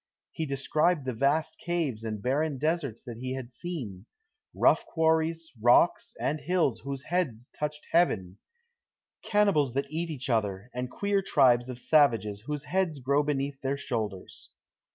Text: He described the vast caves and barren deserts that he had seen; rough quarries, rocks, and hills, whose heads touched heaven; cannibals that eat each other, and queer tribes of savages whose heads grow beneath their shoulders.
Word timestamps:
He 0.31 0.47
described 0.47 1.05
the 1.05 1.13
vast 1.13 1.59
caves 1.59 2.03
and 2.03 2.23
barren 2.23 2.57
deserts 2.57 3.03
that 3.03 3.17
he 3.19 3.35
had 3.35 3.51
seen; 3.51 4.07
rough 4.51 4.83
quarries, 4.83 5.51
rocks, 5.61 6.15
and 6.19 6.39
hills, 6.41 6.79
whose 6.79 7.03
heads 7.03 7.49
touched 7.49 7.85
heaven; 7.91 8.39
cannibals 9.21 9.75
that 9.75 9.91
eat 9.91 10.09
each 10.09 10.27
other, 10.27 10.71
and 10.73 10.89
queer 10.89 11.21
tribes 11.21 11.69
of 11.69 11.77
savages 11.79 12.41
whose 12.47 12.63
heads 12.63 12.97
grow 12.97 13.21
beneath 13.21 13.61
their 13.61 13.77
shoulders. 13.77 14.49